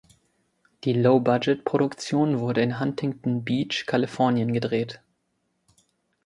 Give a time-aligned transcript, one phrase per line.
[0.83, 4.99] Die Low-Budget-Produktion wurde in Huntington Beach, Kalifornien gedreht.